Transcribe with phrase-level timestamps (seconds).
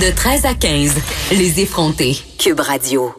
[0.00, 0.94] De 13 à 15,
[1.32, 2.12] les effrontés.
[2.38, 3.10] Cube Radio.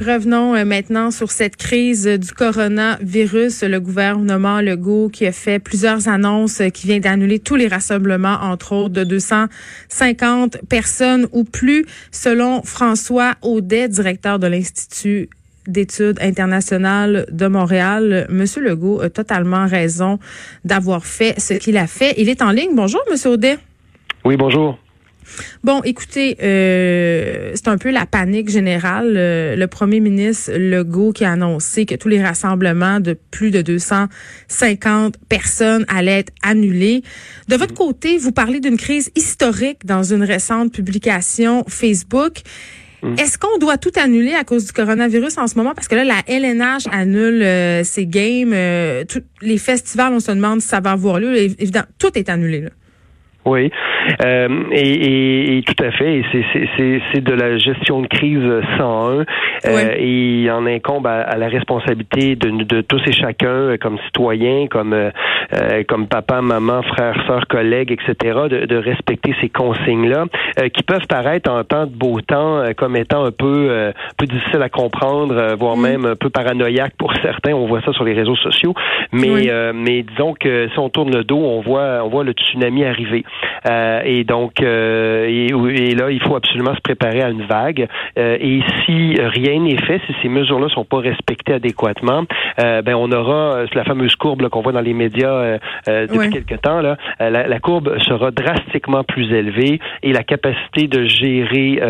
[0.00, 3.62] Revenons euh, maintenant sur cette crise du coronavirus.
[3.64, 8.38] Le gouvernement Legault qui a fait plusieurs annonces, euh, qui vient d'annuler tous les rassemblements,
[8.40, 15.28] entre autres de 250 personnes ou plus, selon François Audet, directeur de l'Institut
[15.66, 18.26] d'études internationales de Montréal.
[18.30, 20.18] Monsieur Legault a totalement raison
[20.64, 22.14] d'avoir fait ce qu'il a fait.
[22.16, 22.74] Il est en ligne.
[22.74, 23.58] Bonjour, Monsieur Audet.
[24.24, 24.78] Oui, bonjour.
[25.62, 29.14] Bon, écoutez, euh, c'est un peu la panique générale.
[29.16, 33.62] Euh, le premier ministre Legault qui a annoncé que tous les rassemblements de plus de
[33.62, 37.02] 250 personnes allaient être annulés.
[37.48, 42.42] De votre côté, vous parlez d'une crise historique dans une récente publication Facebook.
[43.02, 43.14] Mm.
[43.18, 45.74] Est-ce qu'on doit tout annuler à cause du coronavirus en ce moment?
[45.74, 48.52] Parce que là, la LNH annule euh, ses games.
[48.52, 51.36] les festivals, on se demande si ça va avoir lieu.
[51.36, 52.62] Évidemment, tout est annulé.
[52.62, 52.70] Là.
[53.44, 53.70] Oui,
[54.24, 56.22] euh, et, et, tout à fait.
[56.32, 58.42] C'est de la gestion de crise
[58.78, 59.24] 101
[59.66, 63.98] euh, et il en incombe à, la responsabilité de, de, tous et chacun, euh, comme
[64.06, 65.10] citoyens, comme euh,
[65.88, 68.14] comme papa, maman, frère, sœur, collègues, etc.,
[68.50, 70.24] de, de respecter ces consignes-là,
[70.72, 74.62] qui peuvent paraître en temps de beau temps comme étant un peu un peu difficile
[74.62, 75.82] à comprendre, voire mm.
[75.82, 77.52] même un peu paranoïaque pour certains.
[77.52, 78.74] On voit ça sur les réseaux sociaux,
[79.12, 82.84] mais mais disons que si on tourne le dos, on voit on voit le tsunami
[82.84, 83.24] arriver.
[83.66, 87.88] Euh, et donc, euh, et, là, il faut absolument se préparer à une vague.
[88.18, 92.24] Euh, et si rien n'est fait, si ces mesures-là sont pas respectées adéquatement,
[92.58, 96.80] ben on aura la fameuse courbe qu'on voit dans les médias depuis quelques temps.
[96.80, 101.80] Là, la, courbe sera drastiquement plus élevée et la capacité de gérer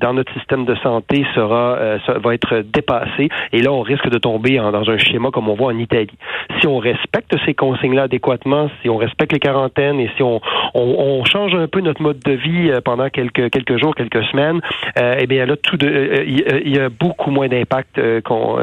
[0.00, 3.28] dans notre système de santé sera va être dépassée.
[3.52, 6.16] Et là, on risque de tomber dans un schéma comme on voit en Italie.
[6.60, 10.40] Si on respecte ces consignes-là adéquatement, si on respecte les quarantaines et si on,
[10.74, 14.60] on, change un peu notre mode de vie euh, pendant quelques quelques jours, quelques semaines,
[14.98, 18.58] euh, eh bien là, tout euh, il y, a beaucoup moins d'impact qu'on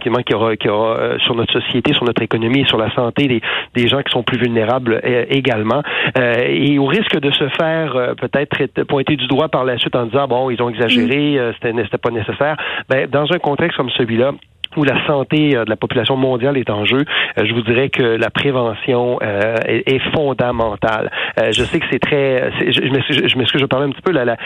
[0.00, 0.10] qui,
[0.58, 3.40] qui aura, sur notre société, sur notre économie, sur la santé des,
[3.74, 5.82] des gens qui sont plus vulnérables également.
[6.16, 10.26] et au risque de se faire peut-être pointer du doigt par la suite en disant
[10.26, 11.52] bon, ils ont exagéré, mm.
[11.54, 12.56] c'était c'était pas nécessaire.
[12.88, 14.32] Ben, dans un contexte comme celui-là,
[14.76, 16.98] où la santé euh, de la population mondiale est en jeu,
[17.38, 21.10] euh, je vous dirais que la prévention euh, est, fondamentale.
[21.36, 24.36] je sais que c'est très, je, je m'excuse, je parler un petit peu, là,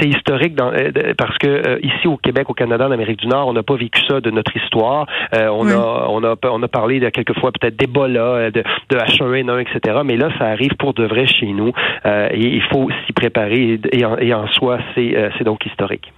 [0.00, 0.72] c'est historique dans,
[1.16, 4.00] parce que ici au Québec, au Canada, en Amérique du Nord, on n'a pas vécu
[4.08, 5.06] ça de notre histoire.
[5.32, 10.00] on a, on a, on a parlé de quelquefois peut-être d'Ebola, de, de H1N1, etc.
[10.04, 11.72] Mais là, ça arrive pour de vrai chez nous.
[12.04, 16.12] et il faut s'y préparer et, en, et en soi, c'est, c'est donc historique.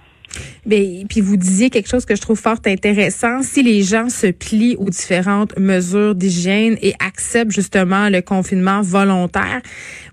[0.65, 3.41] Ben, puis vous disiez quelque chose que je trouve fort intéressant.
[3.41, 9.61] Si les gens se plient aux différentes mesures d'hygiène et acceptent justement le confinement volontaire,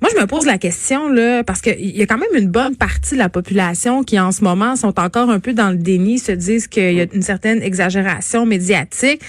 [0.00, 2.76] moi je me pose la question là parce qu'il y a quand même une bonne
[2.76, 6.18] partie de la population qui en ce moment sont encore un peu dans le déni,
[6.18, 9.20] se disent qu'il y a une certaine exagération médiatique.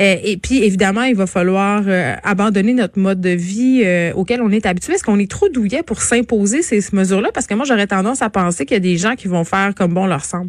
[0.00, 4.42] Euh, et puis évidemment, il va falloir euh, abandonner notre mode de vie euh, auquel
[4.42, 4.94] on est habitué.
[4.94, 8.30] Est-ce qu'on est trop douillet pour s'imposer ces mesures-là Parce que moi j'aurais tendance à
[8.30, 10.43] penser qu'il y a des gens qui vont faire comme bon leur semble.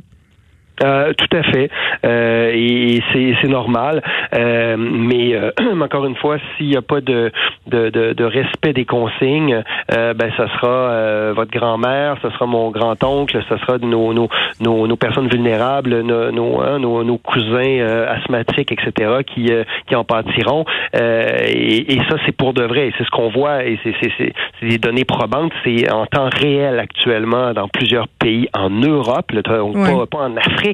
[0.83, 1.69] Euh, tout à fait.
[2.05, 4.01] Euh, et c'est normal.
[4.33, 7.31] Euh, mais euh, encore une fois, s'il n'y a pas de,
[7.67, 9.63] de, de, de, respect des consignes,
[9.93, 14.27] euh, ben ça sera votre grand-mère, ce sera mon grand-oncle, ce sera nos, nos,
[14.59, 19.51] nos, nos, personnes vulnérables, nos, nos, hein, nos, cousins asthmatiques, etc., qui,
[19.87, 20.65] qui en pâtiront.
[20.93, 22.91] Et, et, ça, c'est pour de vrai.
[22.97, 25.51] C'est ce qu'on voit et c'est des données probantes.
[25.63, 30.64] C'est en temps réel actuellement dans plusieurs pays en Europe, pas, pas en Afrique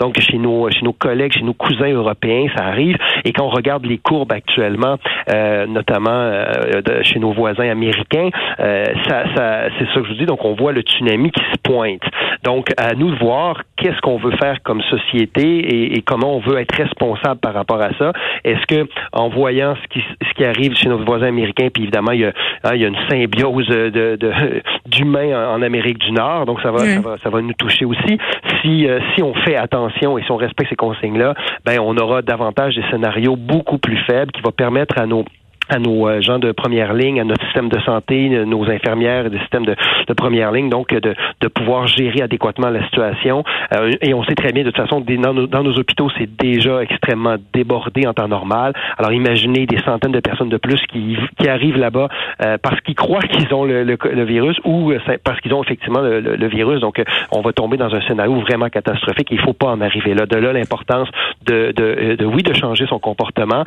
[0.00, 2.96] donc, chez nos, chez nos collègues, chez nos cousins européens, ça arrive.
[3.24, 4.96] Et quand on regarde les courbes actuellement,
[5.32, 10.18] euh, notamment euh, chez nos voisins américains, euh, ça, ça, c'est ça que je vous
[10.18, 10.26] dis.
[10.26, 12.02] Donc, on voit le tsunami qui se pointe.
[12.44, 16.58] Donc, à nous de voir qu'est-ce qu'on veut faire comme société et, comment on veut
[16.58, 18.12] être responsable par rapport à ça.
[18.44, 22.12] Est-ce que, en voyant ce qui, ce qui arrive chez nos voisins américains, puis évidemment,
[22.12, 22.32] il y a,
[22.64, 24.18] hein, il y a une symbiose de,
[24.86, 28.18] d'humains en, Amérique du Nord, donc ça va, ça va, ça va nous toucher aussi.
[28.60, 32.74] Si, si on fait attention et si on respecte ces consignes-là, ben on aura davantage
[32.74, 35.24] des scénarios beaucoup plus faibles qui vont permettre à nos
[35.72, 39.38] à nos euh, gens de première ligne, à notre système de santé, nos infirmières des
[39.40, 39.74] systèmes de,
[40.14, 43.42] première ligne, donc de, de, pouvoir gérer adéquatement la situation.
[43.74, 46.28] Euh, et on sait très bien, de toute façon, dans nos, dans nos hôpitaux, c'est
[46.36, 48.74] déjà extrêmement débordé en temps normal.
[48.98, 52.08] Alors imaginez des centaines de personnes de plus qui, qui arrivent là-bas
[52.44, 54.92] euh, parce qu'ils croient qu'ils ont le, le, virus ou
[55.24, 56.80] parce qu'ils ont effectivement le, le, virus.
[56.80, 57.02] Donc,
[57.32, 59.28] on va tomber dans un scénario vraiment catastrophique.
[59.30, 60.26] Il faut pas en arriver là.
[60.26, 61.08] De là l'importance
[61.46, 63.64] de, de, oui, de changer son comportement.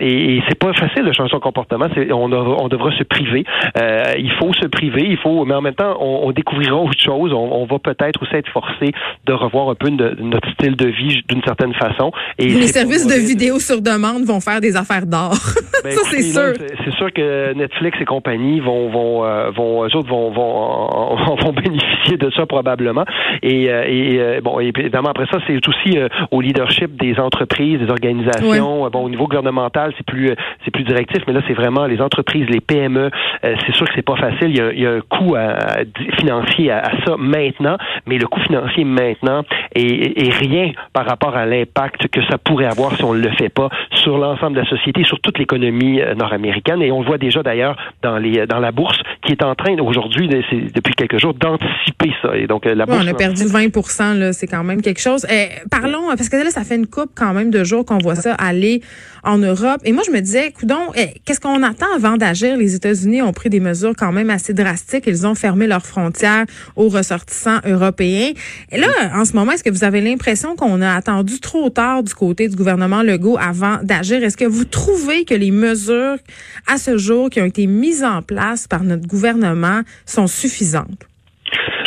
[0.00, 1.86] et, et c'est pas facile de changer son comportement.
[2.10, 3.44] On, on devra se priver.
[3.80, 7.32] Euh, il faut se priver, il faut, mais en même temps, on, découvrira autre chose.
[7.32, 8.92] On, va peut-être aussi être forcé
[9.24, 12.12] de revoir un peu notre style de vie d'une certaine façon.
[12.38, 15.34] Et les services de vidéo sur demande vont faire des affaires d'or.
[15.84, 16.52] Ben, ça, c'est sûr.
[16.84, 21.52] C'est sûr que Netflix et compagnie vont, vont, euh, vont, eux autres vont, vont, vont
[21.52, 23.04] bénéficier de ça probablement.
[23.42, 25.98] Et, euh, et bon, évidemment après ça, c'est aussi
[26.32, 28.88] au leadership des entreprises, des organisations.
[28.90, 32.46] Bon, au niveau gouvernemental, c'est plus, c'est plus directif, mais là, c'est vraiment les entreprises,
[32.48, 33.10] les PME.
[33.42, 34.50] c'est sûr que c'est pas facile.
[34.50, 35.36] Il y a, il y a un coût
[36.18, 37.76] financier à, ça maintenant,
[38.06, 39.42] mais le coût financier maintenant
[39.74, 43.30] est, est rien par rapport à l'impact que ça pourrait avoir si on ne le
[43.36, 46.82] fait pas sur l'ensemble de la société, sur toute l'économie nord-américaine.
[46.82, 49.76] Et on le voit déjà d'ailleurs dans les dans la bourse qui est en train
[49.78, 52.36] aujourd'hui, depuis quelques jours, d'anticiper ça.
[52.36, 55.26] Et donc, euh, la bourse, on a perdu 20 là, c'est quand même quelque chose.
[55.30, 58.14] Eh, parlons, parce que là, ça fait une coupe quand même de jours qu'on voit
[58.14, 58.82] ça aller
[59.24, 59.80] en Europe.
[59.84, 62.56] Et moi, je me disais, coudon, eh, qu'est-ce qu'on attend avant d'agir?
[62.56, 65.04] Les États-Unis ont pris des mesures quand même assez drastiques.
[65.06, 68.32] Ils ont fermé leurs frontières aux ressortissants européens.
[68.72, 72.14] Là, en ce moment, est-ce que vous avez l'impression qu'on a attendu trop tard du
[72.14, 74.22] côté du gouvernement Legault avant d'agir?
[74.22, 76.16] Est-ce que vous trouvez que les mesures
[76.66, 81.06] à ce jour qui ont été mises en place par notre gouvernement sont suffisantes?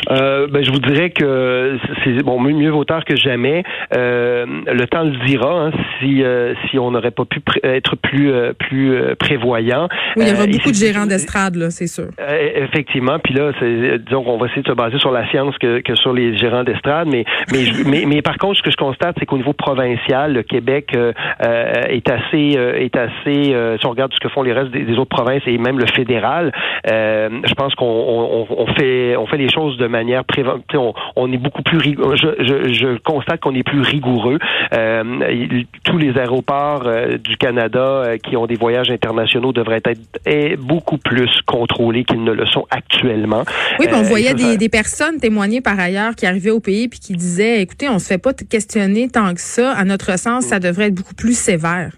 [0.10, 3.64] Euh, ben, je vous dirais que c'est bon mieux, vaut tard que jamais.
[3.96, 8.32] Euh, le temps le dira hein, si euh, si on n'aurait pas pu être plus
[8.32, 9.88] euh, plus prévoyant.
[10.16, 12.08] Oui, il y aura beaucoup de gérants d'estrade là, c'est sûr.
[12.56, 13.52] effectivement, puis là,
[13.98, 16.64] disons qu'on va essayer de se baser sur la science que, que sur les gérants
[16.64, 20.34] d'estrade, mais mais, mais mais par contre, ce que je constate, c'est qu'au niveau provincial,
[20.34, 20.96] le Québec
[21.40, 25.44] est assez est assez si on regarde ce que font les restes des, autres provinces
[25.46, 26.52] et même le fédéral,
[26.86, 30.80] je pense qu'on on, on fait on fait les choses de manière préventive.
[31.16, 32.16] On, est beaucoup plus rigoureux.
[32.16, 34.40] Je, constate qu'on est plus rigoureux.
[34.74, 40.60] Euh, tous les aéroports euh, du Canada euh, qui ont des voyages internationaux devraient être
[40.60, 43.44] beaucoup plus contrôlés qu'ils ne le sont actuellement.
[43.80, 47.14] Oui, on voyait des, des, personnes témoigner par ailleurs qui arrivaient au pays puis qui
[47.14, 49.72] disaient, écoutez, on se fait pas questionner tant que ça.
[49.72, 51.92] À notre sens, ça devrait être beaucoup plus sévère.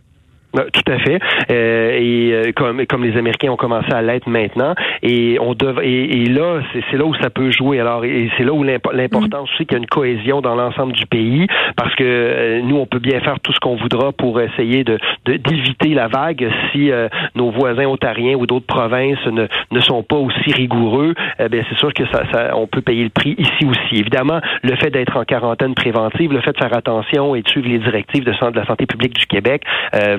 [0.53, 1.19] Tout à fait.
[1.50, 5.80] Euh, et euh, comme, comme les Américains ont commencé à l'être maintenant, et on dev,
[5.81, 7.80] et, et là, c'est là où ça peut jouer.
[7.80, 11.06] Alors, et c'est là où l'importance aussi qu'il y a une cohésion dans l'ensemble du
[11.06, 14.83] pays, parce que euh, nous, on peut bien faire tout ce qu'on voudra pour essayer
[14.83, 16.92] de d'éviter la vague si
[17.36, 21.13] nos voisins ontariens ou d'autres provinces ne, ne sont pas aussi rigoureux.
[21.39, 24.00] Eh bien, c'est sûr que ça, ça, on peut payer le prix ici aussi.
[24.00, 27.69] Évidemment, le fait d'être en quarantaine préventive, le fait de faire attention et de suivre
[27.69, 29.63] les directives de, de la santé publique du Québec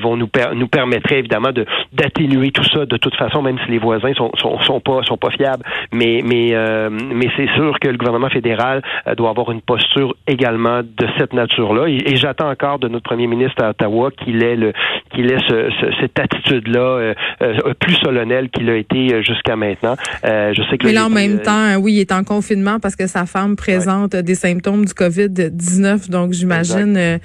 [0.00, 0.21] vont nous,
[0.54, 4.30] nous permettrait évidemment de d'atténuer tout ça de toute façon, même si les voisins sont,
[4.36, 5.64] sont, sont pas sont pas fiables.
[5.92, 10.14] Mais mais euh, mais c'est sûr que le gouvernement fédéral euh, doit avoir une posture
[10.26, 11.88] également de cette nature-là.
[11.88, 14.72] Et, j'attends encore de notre premier ministre à Ottawa qu'il ait le
[15.14, 15.70] qu'il ait ce,
[16.00, 19.96] cette attitude-là euh, plus solennelle qu'il a été jusqu'à maintenant.
[20.24, 23.06] je sais que mais là, en même temps, oui, il est en confinement parce que
[23.06, 26.10] sa femme présente des symptômes du Covid-19.
[26.10, 27.18] Donc, j'imagine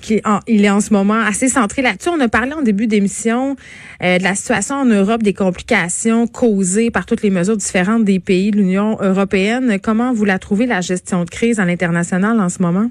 [0.00, 0.20] qu'il
[0.64, 2.08] est en ce moment assez centré là-dessus.
[2.08, 3.56] On a parlé en début d'émission
[4.02, 8.20] euh, de la situation en Europe, des complications causées par toutes les mesures différentes des
[8.20, 9.78] pays de l'Union européenne.
[9.82, 12.90] Comment vous la trouvez, la gestion de crise à l'international en ce moment?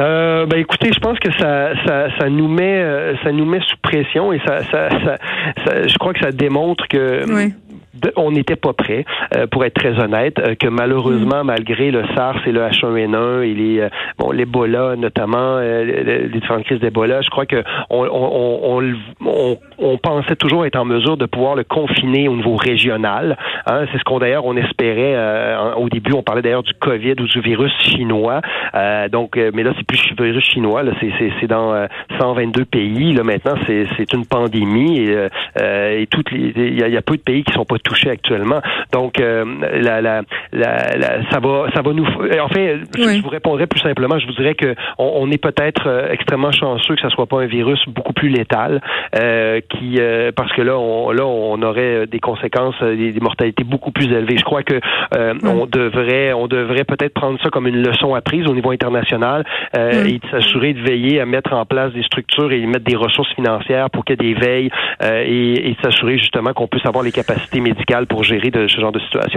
[0.00, 3.60] Euh, ben écoutez, je pense que ça, ça, ça nous met, euh, ça nous met
[3.60, 4.88] sous pression et ça, ça,
[5.64, 7.24] ça, je crois que ça démontre que
[8.16, 9.04] on n'était pas prêt,
[9.36, 11.46] euh, pour être très honnête, euh, que malheureusement, mm.
[11.46, 13.88] malgré le SARS et le H1N1 et les euh,
[14.18, 18.82] bon l'Ebola notamment, les différentes crises d'Ebola, je crois que on, on,
[19.20, 23.36] on, on, pensait toujours être en mesure de pouvoir le confiner au niveau régional.
[23.66, 23.86] Hein.
[23.92, 25.16] C'est ce qu'on d'ailleurs on espérait
[25.76, 26.12] au début.
[26.12, 28.40] On parlait d'ailleurs du Covid ou du virus chinois.
[29.10, 30.82] donc, mais là c'est plus le virus chinois.
[30.82, 31.86] Là, c'est, c'est, dans
[32.18, 33.12] 122 pays.
[33.12, 35.28] Là maintenant, c'est, c'est une pandémie et,
[36.00, 37.78] et toutes les il y, a peu de pays qui sont pas
[38.10, 38.60] actuellement.
[38.92, 39.44] Donc, euh,
[39.80, 40.22] la, la,
[40.52, 42.04] la, ça va, ça va nous.
[42.04, 44.18] En fait, je, vous répondrai plus simplement.
[44.18, 47.46] Je vous dirais que on, est peut-être euh, extrêmement chanceux que ça soit pas un
[47.46, 48.80] virus beaucoup plus létal,
[49.18, 49.98] euh, qui,
[50.36, 54.36] parce que là, on, là, on aurait des conséquences, des, mortalités beaucoup plus élevées.
[54.38, 54.80] Je crois que
[55.44, 59.44] on devrait, on devrait peut-être prendre ça comme une leçon apprise au niveau international
[59.76, 63.90] et s'assurer de veiller à mettre en place des structures et mettre des ressources financières
[63.90, 64.70] pour qu'il y ait des veilles
[65.02, 67.60] et, et s'assurer justement qu'on puisse avoir les capacités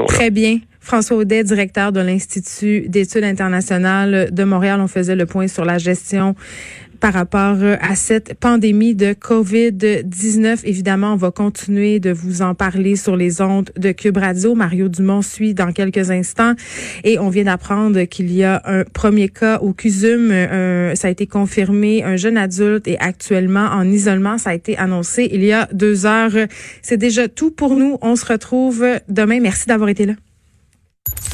[0.05, 0.59] Très bien.
[0.79, 4.79] François Audet, directeur de l'Institut d'études internationales de Montréal.
[4.79, 6.35] On faisait le point sur la gestion
[6.99, 10.61] par rapport à cette pandémie de COVID-19.
[10.63, 14.55] Évidemment, on va continuer de vous en parler sur les ondes de Cube Radio.
[14.55, 16.53] Mario Dumont suit dans quelques instants
[17.03, 20.29] et on vient d'apprendre qu'il y a un premier cas au CUSUM.
[20.95, 22.03] ça a été confirmé.
[22.03, 24.37] Un jeune adulte est actuellement en isolement.
[24.37, 26.47] Ça a été annoncé il y a deux heures.
[26.81, 27.97] C'est déjà tout pour nous.
[28.01, 29.39] On se retrouve demain.
[29.39, 30.13] Merci d'avoir été là.